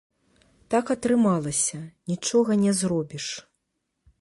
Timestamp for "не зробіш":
2.63-3.25